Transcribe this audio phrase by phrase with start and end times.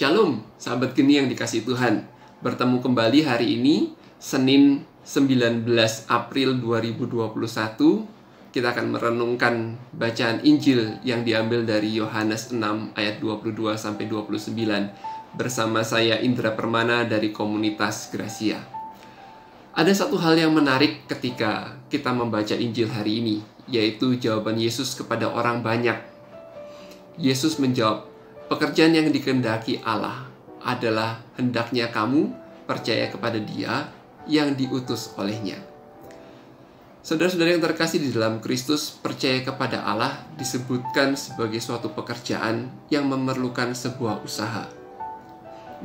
[0.00, 2.08] Shalom, sahabat geni yang dikasih Tuhan.
[2.40, 5.68] Bertemu kembali hari ini, Senin 19
[6.08, 7.36] April 2021.
[8.48, 15.84] Kita akan merenungkan bacaan Injil yang diambil dari Yohanes 6 ayat 22 sampai 29 bersama
[15.84, 18.56] saya Indra Permana dari komunitas Gracia.
[19.76, 25.28] Ada satu hal yang menarik ketika kita membaca Injil hari ini, yaitu jawaban Yesus kepada
[25.28, 26.00] orang banyak.
[27.20, 28.09] Yesus menjawab,
[28.50, 30.26] Pekerjaan yang dikendaki Allah
[30.66, 32.34] adalah hendaknya kamu
[32.66, 33.86] percaya kepada Dia
[34.26, 35.54] yang diutus olehnya.
[36.98, 43.70] Saudara-saudara yang terkasih di dalam Kristus, percaya kepada Allah disebutkan sebagai suatu pekerjaan yang memerlukan
[43.70, 44.66] sebuah usaha.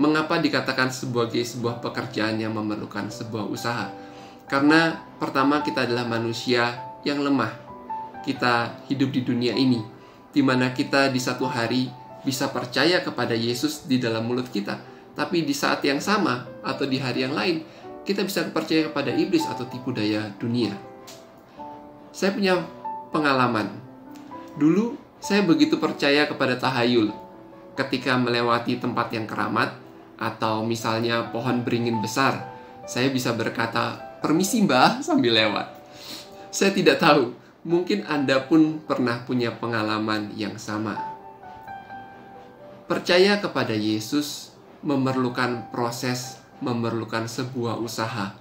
[0.00, 3.92] Mengapa dikatakan sebagai sebuah pekerjaan yang memerlukan sebuah usaha?
[4.48, 7.52] Karena pertama kita adalah manusia yang lemah.
[8.24, 9.84] Kita hidup di dunia ini,
[10.32, 14.80] di mana kita di satu hari bisa percaya kepada Yesus di dalam mulut kita,
[15.14, 17.62] tapi di saat yang sama atau di hari yang lain,
[18.02, 20.74] kita bisa percaya kepada iblis atau tipu daya dunia.
[22.10, 22.60] Saya punya
[23.14, 23.70] pengalaman.
[24.58, 27.14] Dulu saya begitu percaya kepada tahayul
[27.74, 29.74] ketika melewati tempat yang keramat
[30.18, 32.54] atau misalnya pohon beringin besar.
[32.84, 35.66] Saya bisa berkata, "Permisi, Mbah," sambil lewat.
[36.54, 37.34] Saya tidak tahu,
[37.66, 41.13] mungkin Anda pun pernah punya pengalaman yang sama.
[42.84, 44.52] Percaya kepada Yesus
[44.84, 48.36] memerlukan proses, memerlukan sebuah usaha,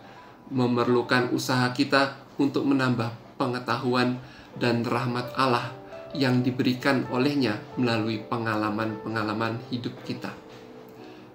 [0.52, 4.20] memerlukan usaha kita untuk menambah pengetahuan
[4.60, 5.72] dan rahmat Allah
[6.12, 10.36] yang diberikan olehnya melalui pengalaman-pengalaman hidup kita.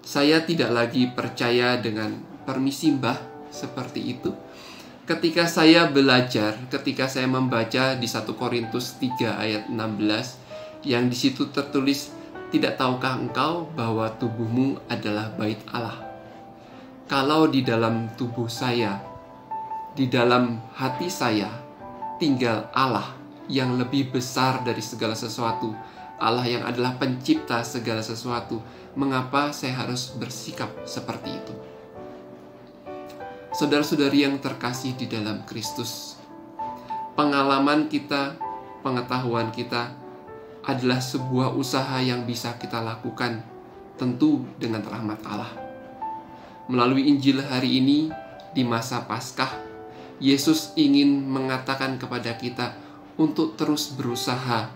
[0.05, 2.13] Saya tidak lagi percaya dengan
[2.45, 3.17] permisi mbah
[3.49, 4.37] seperti itu.
[5.09, 11.49] Ketika saya belajar, ketika saya membaca di 1 Korintus 3 ayat 16 yang di situ
[11.49, 12.18] tertulis
[12.49, 16.01] tidak tahukah engkau bahwa tubuhmu adalah bait Allah?
[17.05, 19.01] Kalau di dalam tubuh saya,
[19.93, 21.49] di dalam hati saya,
[22.17, 23.17] tinggal Allah
[23.49, 25.73] yang lebih besar dari segala sesuatu,
[26.17, 28.61] Allah yang adalah pencipta segala sesuatu,
[28.97, 31.53] mengapa saya harus bersikap seperti itu?
[33.53, 36.17] Saudara-saudari yang terkasih di dalam Kristus,
[37.17, 38.37] pengalaman kita,
[38.85, 39.89] pengetahuan kita,
[40.69, 43.41] adalah sebuah usaha yang bisa kita lakukan,
[43.97, 45.49] tentu dengan rahmat Allah.
[46.69, 48.13] Melalui Injil hari ini,
[48.53, 49.49] di masa Paskah,
[50.21, 52.77] Yesus ingin mengatakan kepada kita
[53.17, 54.69] untuk terus berusaha,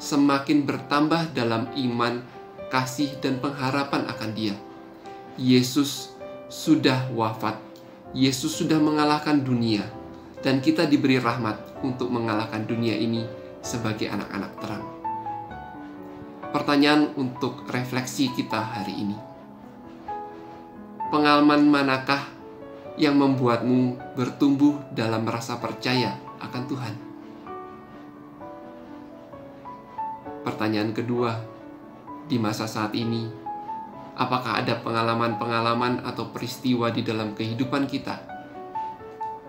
[0.00, 2.24] semakin bertambah dalam iman,
[2.72, 4.56] kasih, dan pengharapan akan Dia.
[5.36, 6.16] Yesus
[6.48, 7.60] sudah wafat,
[8.16, 9.84] Yesus sudah mengalahkan dunia,
[10.40, 13.28] dan kita diberi rahmat untuk mengalahkan dunia ini
[13.60, 14.93] sebagai anak-anak terang
[16.54, 19.18] pertanyaan untuk refleksi kita hari ini.
[21.10, 22.30] Pengalaman manakah
[22.94, 26.94] yang membuatmu bertumbuh dalam rasa percaya akan Tuhan?
[30.46, 31.42] Pertanyaan kedua,
[32.30, 33.26] di masa saat ini,
[34.14, 38.22] apakah ada pengalaman-pengalaman atau peristiwa di dalam kehidupan kita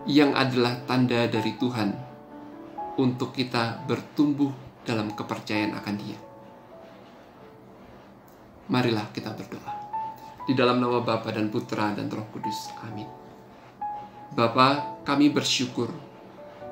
[0.09, 1.93] yang adalah tanda dari Tuhan
[2.97, 4.49] untuk kita bertumbuh
[4.81, 6.34] dalam kepercayaan akan Dia?
[8.65, 9.73] Marilah kita berdoa.
[10.45, 12.73] Di dalam nama Bapa dan Putra dan Roh Kudus.
[12.81, 13.05] Amin.
[14.33, 15.89] Bapa, kami bersyukur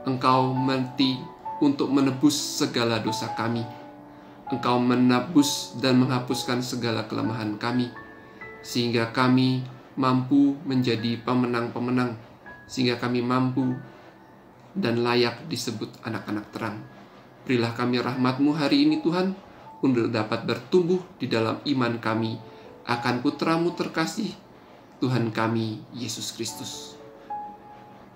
[0.03, 1.15] Engkau mati
[1.63, 3.63] untuk menebus segala dosa kami.
[4.51, 7.87] Engkau menebus dan menghapuskan segala kelemahan kami,
[8.59, 9.63] sehingga kami
[9.95, 12.19] mampu menjadi pemenang-pemenang,
[12.67, 13.79] sehingga kami mampu
[14.75, 16.83] dan layak disebut anak-anak terang.
[17.47, 19.31] Berilah kami rahmatmu hari ini Tuhan,
[19.83, 22.39] untuk dapat bertumbuh di dalam iman kami
[22.87, 24.31] akan putramu terkasih,
[25.03, 26.95] Tuhan kami, Yesus Kristus.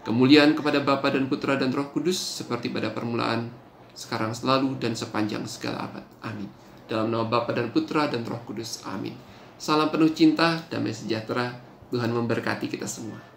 [0.08, 3.52] Kemuliaan kepada Bapa dan Putra dan Roh Kudus seperti pada permulaan,
[3.92, 6.08] sekarang selalu dan sepanjang segala abad.
[6.24, 6.48] Amin.
[6.88, 8.88] Dalam nama Bapa dan Putra dan Roh Kudus.
[8.88, 9.12] Amin.
[9.60, 11.60] Salam penuh cinta, damai sejahtera.
[11.92, 13.37] Tuhan memberkati kita semua.